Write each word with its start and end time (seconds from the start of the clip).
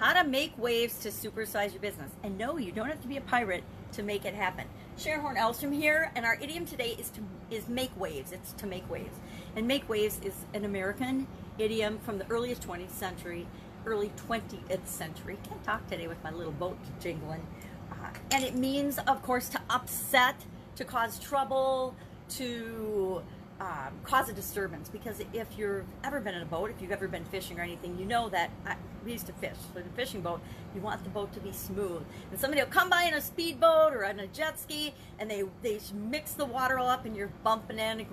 how 0.00 0.14
to 0.14 0.26
make 0.26 0.56
waves 0.56 0.98
to 0.98 1.10
supersize 1.10 1.72
your 1.72 1.82
business. 1.82 2.10
And 2.24 2.38
no, 2.38 2.56
you 2.56 2.72
don't 2.72 2.88
have 2.88 3.02
to 3.02 3.08
be 3.08 3.18
a 3.18 3.20
pirate 3.20 3.62
to 3.92 4.02
make 4.02 4.24
it 4.24 4.34
happen. 4.34 4.64
Sharon 4.96 5.20
Horn 5.20 5.36
Elstrom 5.36 5.74
here, 5.74 6.10
and 6.16 6.24
our 6.24 6.38
idiom 6.40 6.64
today 6.64 6.96
is 6.98 7.10
to 7.10 7.20
is 7.50 7.68
make 7.68 7.90
waves. 8.00 8.32
It's 8.32 8.52
to 8.54 8.66
make 8.66 8.88
waves. 8.90 9.14
And 9.56 9.68
make 9.68 9.86
waves 9.88 10.18
is 10.24 10.32
an 10.54 10.64
American 10.64 11.26
idiom 11.58 11.98
from 11.98 12.16
the 12.16 12.26
earliest 12.30 12.66
20th 12.66 12.90
century, 12.90 13.46
early 13.84 14.10
20th 14.28 14.86
century. 14.86 15.36
Can't 15.46 15.62
talk 15.64 15.86
today 15.88 16.06
with 16.06 16.22
my 16.24 16.30
little 16.30 16.52
boat 16.52 16.78
jingling. 16.98 17.46
Uh, 17.92 18.08
and 18.30 18.42
it 18.42 18.54
means, 18.54 18.98
of 19.00 19.22
course, 19.22 19.50
to 19.50 19.60
upset, 19.68 20.36
to 20.76 20.84
cause 20.84 21.18
trouble, 21.18 21.94
to 22.30 23.22
um, 23.60 23.92
cause 24.04 24.28
a 24.30 24.32
disturbance 24.32 24.88
because 24.88 25.20
if 25.34 25.46
you've 25.58 25.84
ever 26.02 26.18
been 26.18 26.34
in 26.34 26.40
a 26.40 26.46
boat, 26.46 26.70
if 26.70 26.80
you've 26.80 26.92
ever 26.92 27.06
been 27.06 27.24
fishing 27.26 27.58
or 27.58 27.62
anything, 27.62 27.98
you 27.98 28.06
know 28.06 28.30
that 28.30 28.50
I, 28.64 28.76
we 29.04 29.12
used 29.12 29.26
to 29.26 29.34
fish. 29.34 29.56
So 29.74 29.80
a 29.80 29.96
fishing 29.96 30.22
boat, 30.22 30.40
you 30.74 30.80
want 30.80 31.04
the 31.04 31.10
boat 31.10 31.32
to 31.34 31.40
be 31.40 31.52
smooth. 31.52 32.02
And 32.30 32.40
somebody 32.40 32.62
will 32.62 32.70
come 32.70 32.88
by 32.88 33.04
in 33.04 33.14
a 33.14 33.20
speedboat 33.20 33.92
or 33.92 34.06
on 34.06 34.18
a 34.18 34.26
jet 34.28 34.58
ski, 34.58 34.94
and 35.18 35.30
they 35.30 35.44
they 35.62 35.78
mix 35.92 36.32
the 36.32 36.46
water 36.46 36.78
all 36.78 36.88
up, 36.88 37.04
and 37.04 37.14
you're 37.14 37.30
bumping 37.44 37.78
in 37.78 38.00
and 38.00 38.06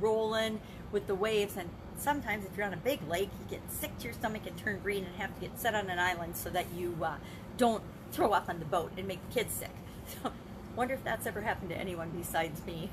rolling 0.00 0.60
with 0.90 1.06
the 1.06 1.14
waves. 1.14 1.56
And 1.56 1.68
sometimes, 1.96 2.44
if 2.44 2.56
you're 2.56 2.66
on 2.66 2.74
a 2.74 2.78
big 2.78 3.06
lake, 3.08 3.30
you 3.38 3.48
get 3.48 3.70
sick 3.70 3.96
to 3.98 4.04
your 4.04 4.14
stomach 4.14 4.42
and 4.46 4.56
turn 4.56 4.80
green 4.80 5.04
and 5.04 5.14
have 5.16 5.32
to 5.36 5.40
get 5.40 5.60
set 5.60 5.76
on 5.76 5.88
an 5.88 6.00
island 6.00 6.36
so 6.36 6.50
that 6.50 6.66
you 6.76 6.96
uh, 7.00 7.14
don't 7.56 7.84
throw 8.10 8.32
up 8.32 8.48
on 8.48 8.58
the 8.58 8.64
boat 8.64 8.90
and 8.96 9.06
make 9.06 9.20
the 9.28 9.34
kids 9.34 9.54
sick. 9.54 9.70
So, 10.24 10.32
wonder 10.74 10.94
if 10.94 11.04
that's 11.04 11.24
ever 11.24 11.42
happened 11.42 11.70
to 11.70 11.76
anyone 11.76 12.10
besides 12.10 12.66
me. 12.66 12.90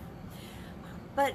But 1.16 1.34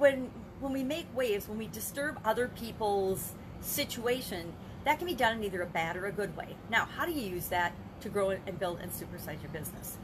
when 0.00 0.30
when 0.60 0.72
we 0.72 0.82
make 0.82 1.06
waves, 1.14 1.48
when 1.48 1.56
we 1.56 1.68
disturb 1.68 2.18
other 2.24 2.48
people's 2.48 3.32
situation, 3.60 4.52
that 4.84 4.98
can 4.98 5.06
be 5.06 5.14
done 5.14 5.38
in 5.38 5.44
either 5.44 5.62
a 5.62 5.66
bad 5.66 5.96
or 5.96 6.06
a 6.06 6.12
good 6.12 6.36
way. 6.36 6.56
Now, 6.70 6.84
how 6.84 7.06
do 7.06 7.12
you 7.12 7.22
use 7.22 7.48
that 7.48 7.72
to 8.00 8.08
grow 8.08 8.30
and 8.30 8.58
build 8.58 8.80
and 8.80 8.92
supersize 8.92 9.42
your 9.42 9.50
business? 9.52 9.96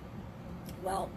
Well, 0.83 1.11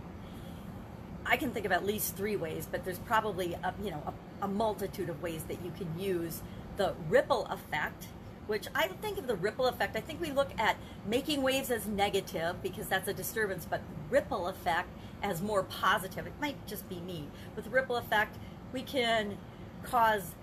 I 1.25 1.37
can 1.37 1.51
think 1.51 1.65
of 1.65 1.71
at 1.71 1.85
least 1.85 2.17
three 2.17 2.35
ways, 2.35 2.67
but 2.69 2.83
there's 2.83 2.99
probably 2.99 3.53
a, 3.53 3.73
you 3.83 3.91
know 3.91 4.13
a, 4.41 4.45
a 4.45 4.47
multitude 4.47 5.09
of 5.09 5.21
ways 5.21 5.43
that 5.43 5.63
you 5.63 5.71
can 5.77 5.99
use 5.99 6.41
the 6.77 6.95
ripple 7.09 7.45
effect 7.45 8.07
which 8.49 8.65
I 8.73 8.87
think 8.87 9.19
of 9.19 9.27
the 9.27 9.35
ripple 9.35 9.67
effect. 9.67 9.95
I 9.95 9.99
think 9.99 10.19
we 10.19 10.31
look 10.31 10.49
at 10.57 10.75
making 11.05 11.43
waves 11.43 11.69
as 11.69 11.85
negative 11.85 12.55
because 12.63 12.87
that's 12.87 13.07
a 13.07 13.13
disturbance, 13.13 13.67
but 13.69 13.79
ripple 14.09 14.47
effect 14.47 14.89
as 15.21 15.39
more 15.39 15.61
positive. 15.61 16.25
It 16.25 16.33
might 16.41 16.65
just 16.65 16.89
be 16.89 16.99
me. 16.99 17.27
With 17.55 17.67
ripple 17.67 17.97
effect, 17.97 18.39
we 18.73 18.81
can 18.81 19.37
cause 19.83 20.35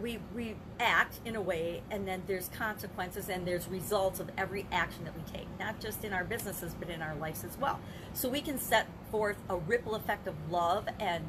we 0.00 0.18
we 0.34 0.56
act 0.80 1.20
in 1.24 1.36
a 1.36 1.40
way 1.40 1.82
and 1.90 2.08
then 2.08 2.22
there's 2.26 2.48
consequences 2.48 3.28
and 3.28 3.46
there's 3.46 3.68
results 3.68 4.20
of 4.20 4.30
every 4.38 4.66
action 4.72 5.04
that 5.04 5.14
we 5.14 5.22
take 5.32 5.46
not 5.58 5.78
just 5.80 6.04
in 6.04 6.12
our 6.12 6.24
businesses 6.24 6.74
but 6.78 6.88
in 6.88 7.02
our 7.02 7.14
lives 7.16 7.44
as 7.44 7.56
well. 7.58 7.78
So 8.14 8.28
we 8.28 8.40
can 8.40 8.58
set 8.58 8.86
forth 9.10 9.36
a 9.48 9.56
ripple 9.56 9.94
effect 9.94 10.26
of 10.26 10.34
love 10.50 10.88
and 10.98 11.24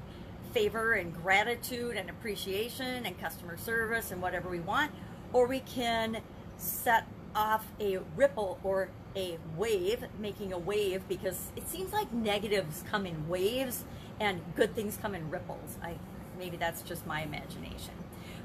favor 0.54 0.94
and 0.94 1.14
gratitude 1.14 1.98
and 1.98 2.10
appreciation 2.10 3.06
and 3.06 3.20
customer 3.20 3.58
service 3.58 4.12
and 4.12 4.22
whatever 4.22 4.50
we 4.50 4.60
want 4.60 4.92
or 5.34 5.48
we 5.48 5.60
can 5.62 6.18
set 6.58 7.06
off 7.36 7.66
a 7.80 8.00
ripple 8.16 8.60
or 8.64 8.90
a 9.16 9.38
wave 9.58 10.06
making 10.20 10.54
a 10.54 10.58
wave 10.58 11.08
because 11.08 11.52
it 11.56 11.68
seems 11.68 11.92
like 11.92 12.12
negatives 12.14 12.84
come 12.90 13.06
in 13.06 13.28
waves 13.28 13.84
and 14.24 14.42
good 14.56 14.74
things 14.74 14.98
come 15.02 15.14
in 15.14 15.30
ripples 15.30 15.78
i 15.84 15.96
maybe 16.38 16.58
that's 16.58 16.82
just 16.82 17.06
my 17.06 17.22
imagination. 17.22 17.94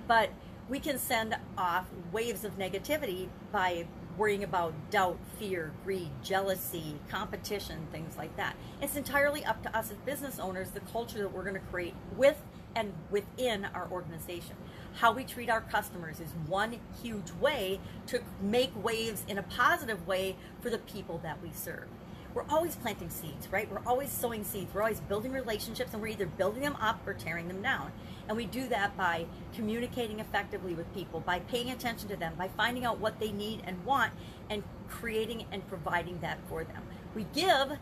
But 0.06 0.30
we 0.68 0.80
can 0.80 0.98
send 0.98 1.36
off 1.56 1.86
waves 2.12 2.44
of 2.44 2.58
negativity 2.58 3.28
by 3.52 3.86
worrying 4.16 4.44
about 4.44 4.74
doubt, 4.90 5.18
fear, 5.38 5.72
greed, 5.84 6.10
jealousy, 6.22 6.96
competition, 7.08 7.86
things 7.92 8.16
like 8.16 8.36
that. 8.36 8.56
It's 8.82 8.96
entirely 8.96 9.44
up 9.44 9.62
to 9.62 9.76
us 9.76 9.90
as 9.90 9.96
business 9.98 10.38
owners 10.38 10.70
the 10.70 10.80
culture 10.80 11.18
that 11.18 11.32
we're 11.32 11.42
going 11.42 11.54
to 11.54 11.60
create 11.60 11.94
with 12.16 12.36
and 12.74 12.92
within 13.10 13.64
our 13.74 13.88
organization. 13.90 14.56
How 14.94 15.12
we 15.12 15.24
treat 15.24 15.48
our 15.48 15.60
customers 15.60 16.20
is 16.20 16.30
one 16.46 16.78
huge 17.02 17.30
way 17.40 17.80
to 18.08 18.20
make 18.42 18.70
waves 18.82 19.24
in 19.28 19.38
a 19.38 19.42
positive 19.42 20.06
way 20.06 20.36
for 20.60 20.68
the 20.70 20.78
people 20.78 21.18
that 21.22 21.40
we 21.42 21.50
serve 21.52 21.86
we're 22.34 22.44
always 22.50 22.76
planting 22.76 23.10
seeds, 23.10 23.50
right? 23.50 23.70
We're 23.70 23.82
always 23.86 24.10
sowing 24.10 24.44
seeds. 24.44 24.72
We're 24.74 24.82
always 24.82 25.00
building 25.00 25.32
relationships 25.32 25.92
and 25.92 26.02
we're 26.02 26.08
either 26.08 26.26
building 26.26 26.62
them 26.62 26.76
up 26.80 27.06
or 27.06 27.14
tearing 27.14 27.48
them 27.48 27.62
down. 27.62 27.92
And 28.28 28.36
we 28.36 28.44
do 28.44 28.68
that 28.68 28.96
by 28.96 29.26
communicating 29.54 30.20
effectively 30.20 30.74
with 30.74 30.92
people, 30.94 31.20
by 31.20 31.40
paying 31.40 31.70
attention 31.70 32.08
to 32.08 32.16
them, 32.16 32.34
by 32.36 32.48
finding 32.48 32.84
out 32.84 32.98
what 32.98 33.18
they 33.18 33.32
need 33.32 33.62
and 33.64 33.82
want 33.84 34.12
and 34.50 34.62
creating 34.88 35.46
and 35.50 35.66
providing 35.68 36.20
that 36.20 36.38
for 36.48 36.64
them. 36.64 36.82
We 37.14 37.26
give 37.34 37.78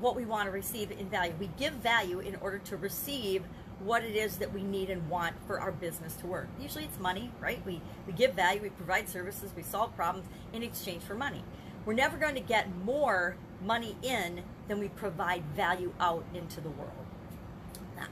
what 0.00 0.16
we 0.16 0.24
want 0.24 0.46
to 0.46 0.50
receive 0.50 0.90
in 0.90 1.08
value. 1.08 1.34
We 1.38 1.50
give 1.58 1.74
value 1.74 2.20
in 2.20 2.36
order 2.36 2.58
to 2.58 2.76
receive 2.78 3.44
what 3.80 4.04
it 4.04 4.16
is 4.16 4.36
that 4.38 4.52
we 4.52 4.62
need 4.62 4.90
and 4.90 5.08
want 5.10 5.34
for 5.46 5.60
our 5.60 5.72
business 5.72 6.14
to 6.16 6.26
work. 6.26 6.48
Usually 6.60 6.84
it's 6.84 6.98
money, 6.98 7.30
right? 7.40 7.60
We, 7.66 7.80
we 8.06 8.12
give 8.12 8.34
value, 8.34 8.62
we 8.62 8.70
provide 8.70 9.08
services, 9.08 9.50
we 9.56 9.62
solve 9.62 9.94
problems 9.96 10.28
in 10.52 10.62
exchange 10.62 11.02
for 11.02 11.14
money. 11.14 11.42
We're 11.84 11.94
never 11.94 12.16
going 12.16 12.34
to 12.34 12.40
get 12.40 12.68
more 12.84 13.36
money 13.64 13.96
in 14.02 14.42
than 14.68 14.78
we 14.78 14.88
provide 14.88 15.44
value 15.56 15.92
out 15.98 16.24
into 16.34 16.60
the 16.60 16.70
world. 16.70 16.92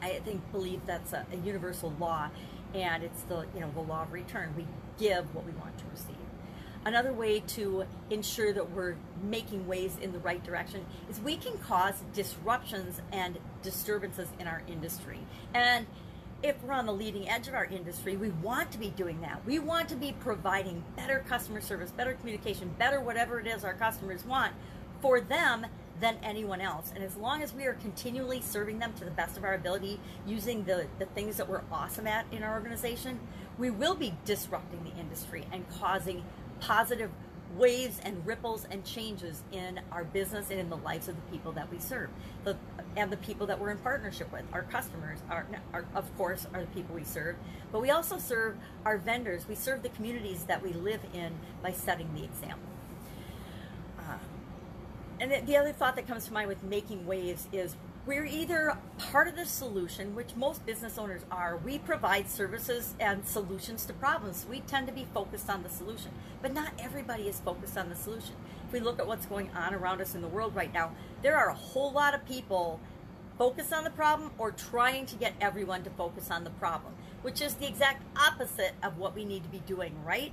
I 0.03 0.21
think 0.25 0.51
believe 0.53 0.81
that's 0.87 1.13
a, 1.13 1.27
a 1.33 1.37
universal 1.37 1.93
law, 1.99 2.31
and 2.75 3.03
it's 3.03 3.23
the 3.23 3.47
you 3.55 3.61
know 3.61 3.71
the 3.73 3.81
law 3.81 4.03
of 4.03 4.13
return. 4.13 4.55
We 4.57 4.67
give 4.99 5.35
what 5.35 5.45
we 5.45 5.53
want 5.53 5.79
to 5.79 5.85
receive. 5.91 6.17
Another 6.85 7.13
way 7.13 7.41
to 7.41 7.85
ensure 8.09 8.53
that 8.53 8.71
we're 8.71 8.97
making 9.23 9.67
waves 9.67 9.99
in 10.01 10.13
the 10.13 10.19
right 10.21 10.43
direction 10.43 10.87
is 11.11 11.21
we 11.21 11.37
can 11.37 11.59
cause 11.59 12.03
disruptions 12.15 13.03
and 13.13 13.39
disturbances 13.63 14.29
in 14.39 14.47
our 14.47 14.63
industry. 14.67 15.19
And 15.53 15.87
if 16.43 16.63
we're 16.63 16.73
on 16.73 16.87
the 16.87 16.93
leading 16.93 17.29
edge 17.29 17.49
of 17.49 17.55
our 17.55 17.67
industry, 17.67 18.17
we 18.17 18.31
want 18.31 18.71
to 18.73 18.79
be 18.79 18.91
doing 18.91 19.21
that. 19.21 19.43
We 19.45 19.59
want 19.59 19.89
to 19.91 19.97
be 19.97 20.13
providing 20.21 20.83
better 20.97 21.25
customer 21.29 21.61
service, 21.61 21.91
better 21.91 22.15
communication, 22.15 22.75
better 22.79 23.01
whatever 23.01 23.39
it 23.41 23.47
is 23.47 23.65
our 23.65 23.75
customers 23.75 24.25
want 24.25 24.55
for 25.03 25.21
them 25.21 25.67
than 26.01 26.17
anyone 26.23 26.63
else. 26.63 26.93
And 26.95 27.05
as 27.05 27.17
long 27.17 27.43
as 27.43 27.53
we 27.53 27.65
are 27.65 27.75
continually 27.75 28.41
serving 28.41 28.79
them 28.79 28.95
to 28.95 29.05
the 29.05 29.11
best 29.11 29.37
of 29.37 29.45
our 29.45 29.55
ability, 29.55 30.01
using 30.27 30.65
the, 30.65 30.87
the 30.99 31.07
things 31.07 31.37
that 31.37 31.49
we're 31.49 31.63
awesome 31.71 32.07
at 32.07 32.25
in 32.33 32.43
our 32.43 32.55
organization, 32.55 33.21
we 33.59 33.69
will 33.69 33.95
be 33.95 34.15
disrupting 34.25 34.83
the 34.83 34.99
industry 34.99 35.47
and 35.53 35.69
causing 35.79 36.25
positive 36.59 37.11
waves 37.57 38.01
and 38.05 38.25
ripples 38.27 38.67
and 38.71 38.85
changes 38.85 39.43
in 39.53 39.81
our 39.91 40.05
business 40.05 40.51
and 40.51 40.61
in 40.61 40.71
the 40.71 40.77
lives 40.79 41.09
of 41.09 41.17
the 41.17 41.33
people 41.33 41.53
that 41.53 41.71
we 41.71 41.79
serve. 41.79 42.09
The, 42.45 42.57
and 42.97 43.11
the 43.11 43.17
people 43.19 43.47
that 43.49 43.59
we're 43.59 43.71
in 43.71 43.79
partnership 43.79 44.33
with 44.33 44.45
our 44.53 44.63
customers 44.63 45.19
are, 45.29 45.47
are, 45.73 45.85
of 45.95 46.17
course 46.17 46.47
are 46.55 46.61
the 46.61 46.67
people 46.69 46.95
we 46.95 47.05
serve. 47.05 47.37
But 47.73 47.81
we 47.81 47.91
also 47.91 48.19
serve 48.19 48.57
our 48.85 48.99
vendors. 48.99 49.49
We 49.49 49.55
serve 49.55 49.83
the 49.83 49.89
communities 49.91 50.45
that 50.45 50.63
we 50.63 50.73
live 50.73 51.01
in 51.13 51.33
by 51.63 51.73
setting 51.73 52.09
the 52.15 52.25
example. 52.25 52.69
Uh, 53.99 54.19
and 55.21 55.47
the 55.47 55.57
other 55.57 55.73
thought 55.73 55.97
that 55.97 56.07
comes 56.07 56.27
to 56.27 56.33
mind 56.33 56.49
with 56.49 56.63
making 56.63 57.07
waves 57.07 57.49
is 57.53 57.77
we're 58.07 58.25
either 58.25 58.77
part 58.99 59.29
of 59.29 59.37
the 59.37 59.45
solution, 59.45 60.15
which 60.15 60.35
most 60.35 60.65
business 60.65 60.97
owners 60.97 61.23
are. 61.31 61.59
We 61.59 61.79
provide 61.79 62.31
services 62.31 62.95
and 62.99 63.27
solutions 63.27 63.85
to 63.87 63.93
problems. 63.93 64.47
We 64.49 64.61
tend 64.61 64.87
to 64.87 64.93
be 64.93 65.07
focused 65.13 65.51
on 65.51 65.63
the 65.63 65.69
solution, 65.69 66.11
but 66.41 66.55
not 66.55 66.73
everybody 66.79 67.25
is 67.25 67.41
focused 67.41 67.77
on 67.77 67.91
the 67.91 67.97
solution. 67.97 68.35
If 68.67 68.73
we 68.73 68.81
look 68.81 68.99
at 68.99 69.07
what's 69.07 69.27
going 69.27 69.51
on 69.51 69.75
around 69.75 70.01
us 70.01 70.15
in 70.15 70.23
the 70.23 70.29
world 70.29 70.55
right 70.57 70.73
now, 70.73 70.93
there 71.23 71.37
are 71.37 71.51
a 71.51 71.55
whole 71.55 71.93
lot 71.93 72.15
of 72.15 72.25
people 72.25 72.81
focused 73.37 73.73
on 73.73 73.85
the 73.85 73.91
problem 73.91 74.31
or 74.39 74.51
trying 74.51 75.05
to 75.07 75.17
get 75.17 75.35
everyone 75.41 75.83
to 75.83 75.91
focus 75.91 76.31
on 76.31 76.45
the 76.45 76.51
problem, 76.51 76.95
which 77.21 77.43
is 77.43 77.55
the 77.55 77.69
exact 77.69 78.03
opposite 78.19 78.73
of 78.83 78.97
what 78.97 79.15
we 79.15 79.27
need 79.27 79.43
to 79.43 79.49
be 79.51 79.63
doing, 79.67 79.95
right? 80.05 80.33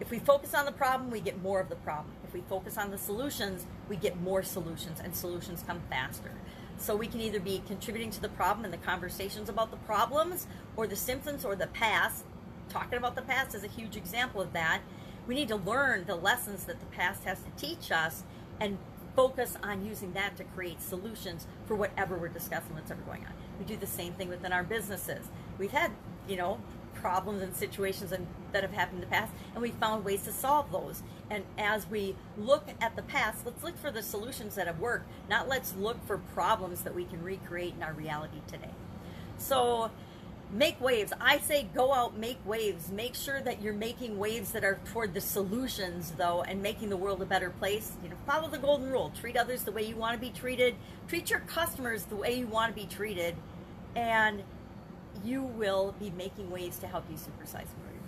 If 0.00 0.10
we 0.10 0.18
focus 0.18 0.54
on 0.54 0.64
the 0.64 0.72
problem, 0.72 1.10
we 1.10 1.20
get 1.20 1.40
more 1.40 1.60
of 1.60 1.68
the 1.68 1.76
problem. 1.76 2.14
If 2.26 2.34
we 2.34 2.42
focus 2.48 2.76
on 2.76 2.90
the 2.90 2.98
solutions, 2.98 3.66
we 3.88 3.94
get 3.94 4.20
more 4.20 4.42
solutions, 4.42 5.00
and 5.02 5.14
solutions 5.14 5.62
come 5.64 5.80
faster. 5.88 6.32
So 6.78 6.96
we 6.96 7.06
can 7.06 7.20
either 7.20 7.40
be 7.40 7.62
contributing 7.66 8.10
to 8.10 8.20
the 8.20 8.28
problem 8.28 8.64
and 8.64 8.72
the 8.72 8.78
conversations 8.78 9.48
about 9.48 9.70
the 9.70 9.76
problems 9.78 10.46
or 10.76 10.86
the 10.86 10.96
symptoms 10.96 11.44
or 11.44 11.56
the 11.56 11.68
past. 11.68 12.24
Talking 12.68 12.98
about 12.98 13.14
the 13.14 13.22
past 13.22 13.54
is 13.54 13.64
a 13.64 13.68
huge 13.68 13.96
example 13.96 14.40
of 14.40 14.52
that. 14.52 14.80
We 15.26 15.34
need 15.34 15.48
to 15.48 15.56
learn 15.56 16.04
the 16.06 16.16
lessons 16.16 16.64
that 16.64 16.80
the 16.80 16.86
past 16.86 17.24
has 17.24 17.38
to 17.40 17.50
teach 17.56 17.90
us 17.90 18.24
and 18.60 18.78
focus 19.16 19.56
on 19.62 19.84
using 19.84 20.12
that 20.12 20.36
to 20.36 20.44
create 20.44 20.82
solutions 20.82 21.46
for 21.66 21.76
whatever 21.76 22.16
we're 22.18 22.28
discussing, 22.28 22.74
what's 22.74 22.90
ever 22.90 23.02
going 23.02 23.24
on. 23.24 23.32
We 23.58 23.64
do 23.64 23.76
the 23.76 23.86
same 23.86 24.12
thing 24.14 24.28
within 24.28 24.52
our 24.52 24.64
businesses. 24.64 25.28
We've 25.56 25.70
had, 25.70 25.92
you 26.28 26.36
know, 26.36 26.60
problems 26.94 27.42
and 27.42 27.54
situations 27.54 28.12
and, 28.12 28.26
that 28.54 28.62
have 28.62 28.72
happened 28.72 29.02
in 29.02 29.08
the 29.08 29.14
past, 29.14 29.32
and 29.52 29.60
we 29.60 29.72
found 29.72 30.04
ways 30.04 30.22
to 30.22 30.32
solve 30.32 30.72
those. 30.72 31.02
And 31.28 31.44
as 31.58 31.90
we 31.90 32.16
look 32.38 32.68
at 32.80 32.96
the 32.96 33.02
past, 33.02 33.44
let's 33.44 33.62
look 33.62 33.76
for 33.76 33.90
the 33.90 34.02
solutions 34.02 34.54
that 34.54 34.66
have 34.66 34.78
worked, 34.78 35.06
not 35.28 35.48
let's 35.48 35.74
look 35.76 36.04
for 36.06 36.18
problems 36.18 36.82
that 36.82 36.94
we 36.94 37.04
can 37.04 37.22
recreate 37.22 37.74
in 37.76 37.82
our 37.82 37.92
reality 37.92 38.40
today. 38.46 38.70
So, 39.36 39.90
make 40.52 40.80
waves. 40.80 41.12
I 41.20 41.38
say 41.38 41.66
go 41.74 41.92
out, 41.92 42.16
make 42.16 42.38
waves. 42.46 42.90
Make 42.90 43.16
sure 43.16 43.42
that 43.42 43.60
you're 43.60 43.72
making 43.72 44.18
waves 44.18 44.52
that 44.52 44.64
are 44.64 44.78
toward 44.92 45.12
the 45.12 45.20
solutions, 45.20 46.12
though, 46.16 46.42
and 46.42 46.62
making 46.62 46.90
the 46.90 46.96
world 46.96 47.20
a 47.22 47.26
better 47.26 47.50
place. 47.50 47.92
You 48.04 48.10
know, 48.10 48.16
follow 48.26 48.48
the 48.48 48.58
golden 48.58 48.88
rule. 48.88 49.12
Treat 49.20 49.36
others 49.36 49.64
the 49.64 49.72
way 49.72 49.82
you 49.82 49.96
want 49.96 50.14
to 50.14 50.20
be 50.20 50.30
treated. 50.30 50.76
Treat 51.08 51.28
your 51.30 51.40
customers 51.40 52.04
the 52.04 52.16
way 52.16 52.38
you 52.38 52.46
want 52.46 52.74
to 52.74 52.80
be 52.80 52.86
treated, 52.86 53.34
and 53.96 54.44
you 55.24 55.42
will 55.42 55.96
be 55.98 56.10
making 56.10 56.50
waves 56.50 56.78
to 56.78 56.86
help 56.86 57.04
you 57.10 57.16
supersize 57.16 57.66
business. 57.66 58.03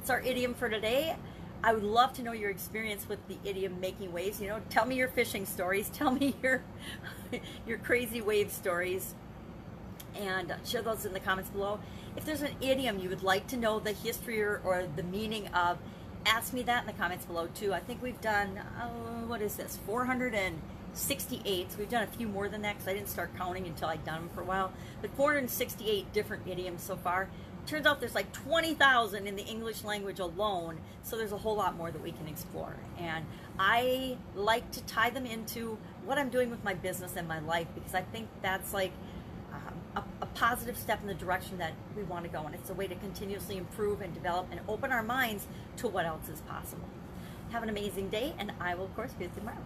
It's 0.00 0.08
our 0.08 0.20
idiom 0.22 0.54
for 0.54 0.70
today. 0.70 1.14
I 1.62 1.74
would 1.74 1.82
love 1.82 2.14
to 2.14 2.22
know 2.22 2.32
your 2.32 2.48
experience 2.48 3.06
with 3.06 3.18
the 3.28 3.36
idiom 3.44 3.78
making 3.80 4.12
waves. 4.12 4.40
You 4.40 4.48
know, 4.48 4.62
tell 4.70 4.86
me 4.86 4.94
your 4.96 5.08
fishing 5.08 5.44
stories. 5.44 5.90
Tell 5.92 6.10
me 6.10 6.34
your 6.42 6.62
your 7.66 7.76
crazy 7.76 8.22
wave 8.22 8.50
stories 8.50 9.14
and 10.14 10.54
share 10.64 10.80
those 10.80 11.04
in 11.04 11.12
the 11.12 11.20
comments 11.20 11.50
below. 11.50 11.80
If 12.16 12.24
there's 12.24 12.40
an 12.40 12.54
idiom 12.62 12.98
you 12.98 13.10
would 13.10 13.22
like 13.22 13.46
to 13.48 13.58
know 13.58 13.78
the 13.78 13.92
history 13.92 14.40
or, 14.40 14.62
or 14.64 14.86
the 14.96 15.02
meaning 15.02 15.48
of, 15.48 15.76
ask 16.24 16.54
me 16.54 16.62
that 16.62 16.80
in 16.80 16.86
the 16.86 16.94
comments 16.94 17.26
below 17.26 17.48
too. 17.54 17.74
I 17.74 17.80
think 17.80 18.02
we've 18.02 18.22
done, 18.22 18.56
uh, 18.56 18.88
what 19.26 19.42
is 19.42 19.56
this, 19.56 19.78
468. 19.84 21.72
So 21.72 21.78
we've 21.78 21.90
done 21.90 22.04
a 22.04 22.06
few 22.06 22.26
more 22.26 22.48
than 22.48 22.62
that 22.62 22.76
because 22.76 22.88
I 22.88 22.94
didn't 22.94 23.10
start 23.10 23.36
counting 23.36 23.66
until 23.66 23.88
I'd 23.88 24.02
done 24.06 24.22
them 24.22 24.30
for 24.34 24.40
a 24.40 24.46
while. 24.46 24.72
But 25.02 25.14
468 25.14 26.10
different 26.14 26.48
idioms 26.48 26.82
so 26.82 26.96
far. 26.96 27.28
Turns 27.70 27.86
out 27.86 28.00
there's 28.00 28.16
like 28.16 28.32
20,000 28.32 29.28
in 29.28 29.36
the 29.36 29.44
English 29.44 29.84
language 29.84 30.18
alone, 30.18 30.80
so 31.04 31.16
there's 31.16 31.30
a 31.30 31.38
whole 31.38 31.54
lot 31.54 31.76
more 31.76 31.92
that 31.92 32.02
we 32.02 32.10
can 32.10 32.26
explore. 32.26 32.74
And 32.98 33.24
I 33.60 34.16
like 34.34 34.68
to 34.72 34.82
tie 34.86 35.10
them 35.10 35.24
into 35.24 35.78
what 36.04 36.18
I'm 36.18 36.30
doing 36.30 36.50
with 36.50 36.64
my 36.64 36.74
business 36.74 37.14
and 37.14 37.28
my 37.28 37.38
life 37.38 37.68
because 37.76 37.94
I 37.94 38.02
think 38.02 38.28
that's 38.42 38.74
like 38.74 38.90
uh, 39.52 40.00
a, 40.00 40.04
a, 40.22 40.26
positive 40.26 40.76
step 40.76 41.00
in 41.00 41.06
the 41.06 41.14
direction 41.14 41.58
that 41.58 41.74
we 41.96 42.02
want 42.02 42.24
to 42.24 42.28
go. 42.28 42.42
And 42.44 42.56
it's 42.56 42.70
a 42.70 42.74
way 42.74 42.88
to 42.88 42.96
continuously 42.96 43.56
improve 43.56 44.00
and 44.00 44.12
develop 44.12 44.48
and 44.50 44.60
open 44.66 44.90
our 44.90 45.04
minds 45.04 45.46
to 45.76 45.86
what 45.86 46.04
else 46.06 46.28
is 46.28 46.40
possible. 46.40 46.88
Have 47.50 47.62
an 47.62 47.68
amazing 47.68 48.08
day, 48.08 48.34
and 48.36 48.50
I 48.58 48.74
will, 48.74 48.86
of 48.86 48.96
course, 48.96 49.12
be 49.12 49.28
with 49.28 49.36
you 49.36 49.42
tomorrow. 49.42 49.64